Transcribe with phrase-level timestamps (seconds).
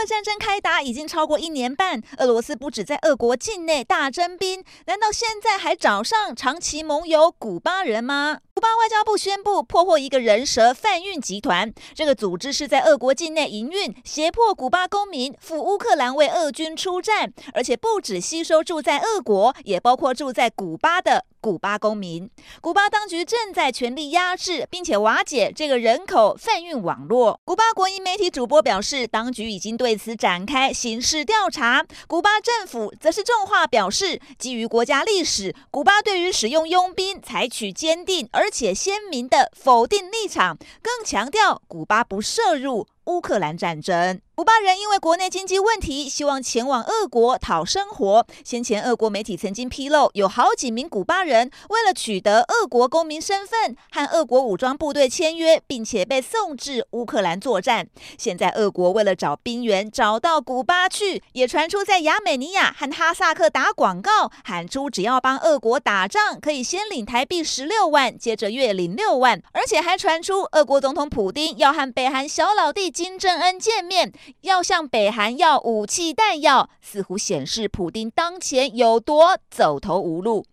[0.00, 8.38] 俄战争开打已经超过一年半，俄罗斯不止在俄国境内大征兵，难道现在还找上长期盟友古巴人吗？
[8.54, 22.28] 古巴外交部宣布破获一个人蛇贩运集团，这个组织是在俄国境内营运，胁迫古巴公民赴乌克兰为俄军出战，而且不止吸收住在俄国，也包括住在古巴的古巴公民。
[22.60, 27.40] 古巴当局正在全力压制并且瓦解这个人口贩运网络。
[27.46, 31.84] 古巴国营媒体主播表示，当局已经对对此展开刑事调查。
[32.06, 44.20] 古巴政府则是重话表示，基于国家历史，古巴对于使用佣兵采取坚定而且鲜明的否定立场，更强调古巴不涉入乌克兰战争。
[44.36, 48.26] 古巴人因为国内经济问题，希望前往俄国讨生活。
[48.42, 57.86] 先前，俄国媒体曾经披露，有好几名古巴人为了取得俄国公民身份，和俄国武装部队签约，并且被送至乌克兰作战。
[58.16, 74.12] 现在，俄国为了找兵源，找到古巴去，也传出在亚美尼亚和哈萨克打广告，喊出只要帮俄国打仗，可以先领台币十六万，接着月领六万，而且还传出俄国总统普丁要和北韩小老弟金正恩见面。
[74.42, 80.44] 要向北韩要武器弹药，似乎显示普丁当前有多走投无路。